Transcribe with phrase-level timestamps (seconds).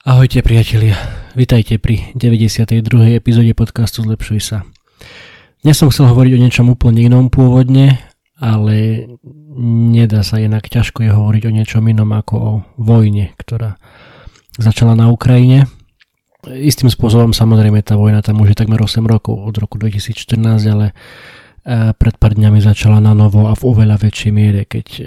[0.00, 0.96] Ahojte priatelia,
[1.36, 3.20] vitajte pri 92.
[3.20, 4.64] epizóde podcastu Zlepšuj sa.
[5.60, 8.00] Dnes som chcel hovoriť o niečom úplne inom pôvodne,
[8.40, 9.04] ale
[9.92, 13.76] nedá sa inak ťažko je hovoriť o niečom inom ako o vojne, ktorá
[14.56, 15.68] začala na Ukrajine.
[16.48, 20.96] Istým spôsobom samozrejme tá vojna tam už je takmer 8 rokov, od roku 2014, ale
[21.68, 25.02] pred pár dňami začala na novo a v oveľa väčšej miere, keď e,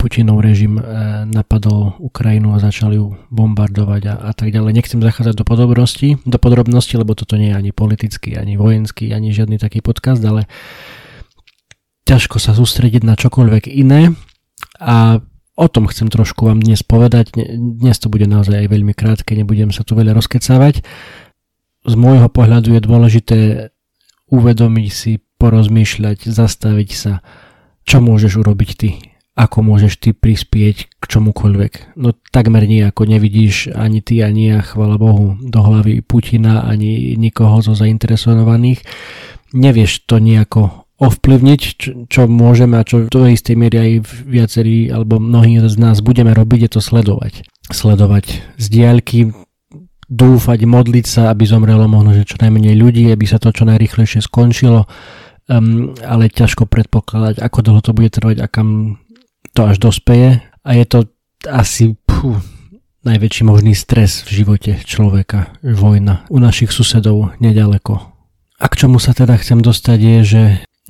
[0.00, 0.82] Putinov režim e,
[1.28, 4.72] napadol Ukrajinu a začali ju bombardovať a, a tak ďalej.
[4.72, 9.36] Nechcem zachádzať do podrobností, do podrobností, lebo toto nie je ani politický, ani vojenský, ani
[9.36, 10.48] žiadny taký podcast, ale
[12.08, 14.16] ťažko sa sústrediť na čokoľvek iné
[14.80, 15.20] a
[15.60, 17.36] o tom chcem trošku vám dnes povedať.
[17.52, 20.80] Dnes to bude naozaj aj veľmi krátke, nebudem sa tu veľa rozkecávať.
[21.84, 23.38] Z môjho pohľadu je dôležité
[24.32, 27.24] uvedomiť si porozmýšľať, zastaviť sa,
[27.88, 28.90] čo môžeš urobiť ty,
[29.40, 31.96] ako môžeš ty prispieť k čomukoľvek.
[31.96, 37.64] No takmer nejako nevidíš ani ty, ani ja, chvala Bohu, do hlavy Putina, ani nikoho
[37.64, 38.84] zo zainteresovaných.
[39.56, 43.92] Nevieš to nejako ovplyvniť, čo, čo môžeme a čo do istej miery aj
[44.28, 47.48] viacerí alebo mnohí z nás budeme robiť, je to sledovať.
[47.72, 49.32] Sledovať z diaľky,
[50.10, 54.20] dúfať, modliť sa, aby zomrelo možno, že čo najmenej ľudí, aby sa to čo najrychlejšie
[54.20, 54.84] skončilo
[55.50, 59.02] um, ale ťažko predpokladať, ako dlho to bude trvať a kam
[59.50, 60.38] to až dospeje.
[60.62, 60.98] A je to
[61.50, 62.38] asi pú,
[63.02, 67.98] najväčší možný stres v živote človeka, vojna u našich susedov nedaleko.
[68.60, 70.42] A k čomu sa teda chcem dostať je, že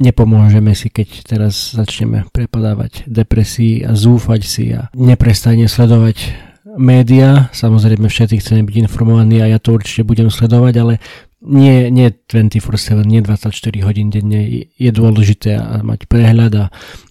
[0.02, 6.34] nepomôžeme si, keď teraz začneme prepadávať depresii a zúfať si a neprestajne sledovať
[6.74, 7.46] média.
[7.54, 10.94] Samozrejme všetci chceme byť informovaní a ja to určite budem sledovať, ale
[11.40, 16.64] nie, nie 24-7, nie 24 hodín denne je dôležité mať prehľad a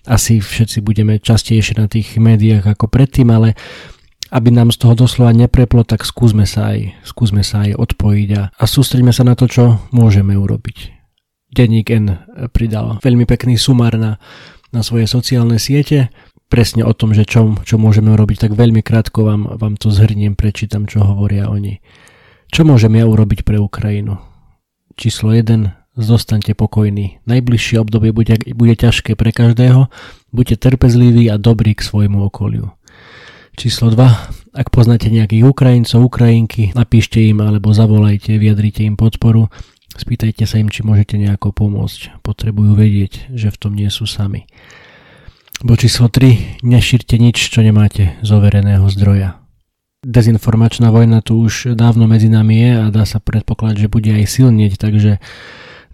[0.05, 3.57] asi všetci budeme častejšie na tých médiách ako predtým, ale
[4.29, 8.43] aby nám z toho doslova nepreplo, tak skúsme sa aj, skúsme sa aj odpojiť a,
[8.53, 10.93] a sústreďme sa na to, čo môžeme urobiť.
[11.49, 14.21] Denník N pridal veľmi pekný sumár na,
[14.69, 16.13] na svoje sociálne siete,
[16.45, 20.37] presne o tom, že čo, čo môžeme urobiť, tak veľmi krátko vám, vám to zhrniem,
[20.37, 21.81] prečítam, čo hovoria oni.
[22.49, 24.17] Čo môžem ja urobiť pre Ukrajinu?
[24.97, 25.79] Číslo 1.
[25.93, 27.21] Zostaňte pokojní.
[27.29, 29.87] Najbližšie obdobie bude, bude ťažké pre každého.
[30.33, 32.73] Buďte trpezliví a dobrí k svojmu okoliu.
[33.53, 34.57] Číslo 2.
[34.57, 39.53] Ak poznáte nejakých Ukrajincov, Ukrajinky, napíšte im alebo zavolajte, vyjadrite im podporu.
[39.93, 42.23] Spýtajte sa im, či môžete nejako pomôcť.
[42.25, 44.49] Potrebujú vedieť, že v tom nie sú sami.
[45.61, 46.65] Bo číslo 3.
[46.65, 49.43] Nešírte nič, čo nemáte z overeného zdroja.
[49.99, 54.31] Dezinformačná vojna tu už dávno medzi nami je a dá sa predpokladať, že bude aj
[54.31, 55.19] silnieť, takže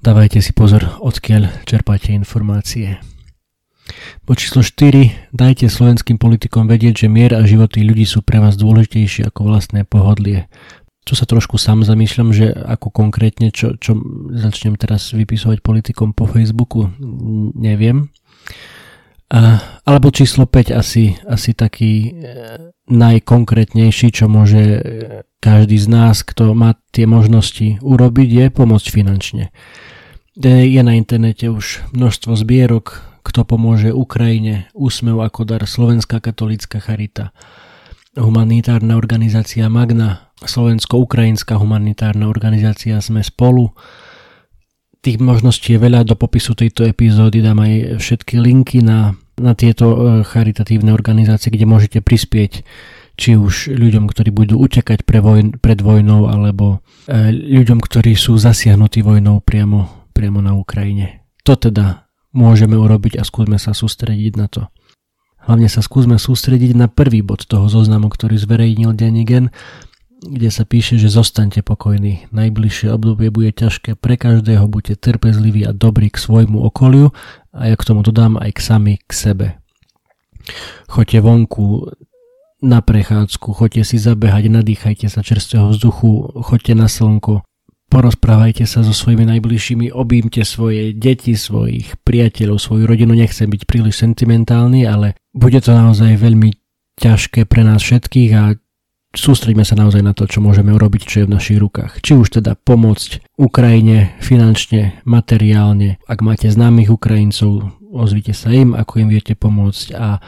[0.05, 3.01] dávajte si pozor, odkiaľ čerpáte informácie.
[4.29, 5.33] Po číslo 4.
[5.33, 9.89] Dajte slovenským politikom vedieť, že mier a životy ľudí sú pre vás dôležitejšie ako vlastné
[9.89, 10.53] pohodlie.
[11.01, 13.97] Tu sa trošku sám zamýšľam, že ako konkrétne, čo, čo
[14.38, 16.94] začnem teraz vypisovať politikom po Facebooku,
[17.57, 18.13] neviem.
[19.30, 22.09] Alebo číslo 5 asi, asi taký e,
[22.94, 24.80] najkonkrétnejší, čo môže e,
[25.41, 29.50] každý z nás, kto má tie možnosti urobiť, je pomôcť finančne.
[30.38, 37.34] Je na internete už množstvo zbierok, kto pomôže Ukrajine, Úsmev ako dar, Slovenská katolická charita,
[38.13, 43.74] humanitárna organizácia Magna, Slovensko-Ukrajinská humanitárna organizácia Sme spolu,
[45.05, 49.93] Tých možností je veľa, do popisu tejto epizódy dám aj všetky linky na, na tieto
[49.93, 52.66] e, charitatívne organizácie, kde môžete prispieť
[53.13, 58.41] či už ľuďom, ktorí budú utekať pre vojn, pred vojnou, alebo e, ľuďom, ktorí sú
[58.41, 61.21] zasiahnutí vojnou priamo, priamo na Ukrajine.
[61.45, 64.73] To teda môžeme urobiť a skúsme sa sústrediť na to.
[65.45, 69.53] Hlavne sa skúsme sústrediť na prvý bod toho zoznamu, ktorý zverejnil Denigen
[70.25, 72.30] kde sa píše, že zostaňte pokojní.
[72.34, 77.13] Najbližšie obdobie bude ťažké pre každého, buďte trpezliví a dobrí k svojmu okoliu
[77.53, 79.47] a ja k tomu dodám aj k sami k sebe.
[80.90, 81.94] Choďte vonku
[82.66, 87.45] na prechádzku, choďte si zabehať, nadýchajte sa čerstvého vzduchu, choďte na slnko,
[87.94, 93.13] porozprávajte sa so svojimi najbližšími, objímte svoje deti, svojich priateľov, svoju rodinu.
[93.13, 96.54] Nechcem byť príliš sentimentálny, ale bude to naozaj veľmi
[96.98, 98.44] ťažké pre nás všetkých a
[99.17, 102.03] sústreďme sa naozaj na to, čo môžeme urobiť, čo je v našich rukách.
[102.03, 105.97] Či už teda pomôcť Ukrajine finančne, materiálne.
[106.06, 110.19] Ak máte známych Ukrajincov, ozvite sa im, ako im viete pomôcť a,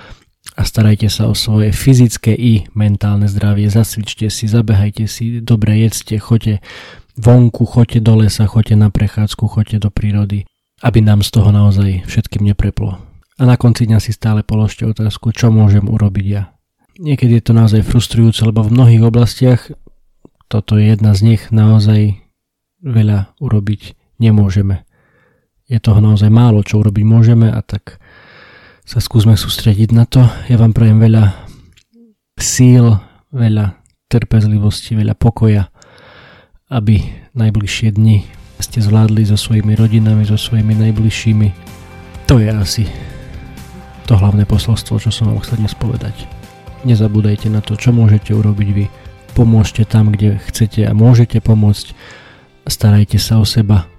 [0.57, 3.69] a starajte sa o svoje fyzické i mentálne zdravie.
[3.69, 6.63] Zasvičte si, zabehajte si, dobre jedzte, choďte
[7.19, 10.43] vonku, choďte do lesa, choďte na prechádzku, choďte do prírody,
[10.81, 12.97] aby nám z toho naozaj všetkým nepreplo.
[13.37, 16.56] A na konci dňa si stále položte otázku, čo môžem urobiť ja
[16.97, 19.69] Niekedy je to naozaj frustrujúce, lebo v mnohých oblastiach
[20.49, 22.17] toto je jedna z nich, naozaj
[22.81, 24.81] veľa urobiť nemôžeme.
[25.69, 28.01] Je toho naozaj málo, čo urobiť môžeme a tak
[28.87, 30.23] sa skúsme sústrediť na to.
[30.47, 31.35] Ja vám prajem veľa
[32.39, 32.97] síl,
[33.35, 33.75] veľa
[34.07, 35.67] trpezlivosti, veľa pokoja,
[36.71, 37.03] aby
[37.35, 38.23] najbližšie dni
[38.57, 41.49] ste zvládli so svojimi rodinami, so svojimi najbližšími.
[42.31, 42.83] To je asi
[44.07, 46.36] to hlavné posolstvo, čo som vám chcel dnes povedať.
[46.85, 48.85] Nezabúdajte na to, čo môžete urobiť vy.
[49.33, 51.97] Pomôžte tam, kde chcete a môžete pomôcť.
[52.69, 53.89] Starajte sa o seba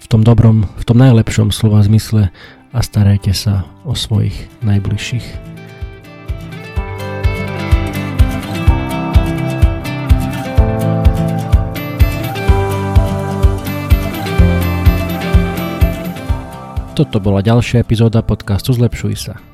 [0.00, 2.34] v tom dobrom, v tom najlepšom slova zmysle
[2.74, 4.34] a starajte sa o svojich
[4.66, 5.54] najbližších.
[16.94, 19.53] Toto bola ďalšia epizóda podcastu Zlepšuj sa.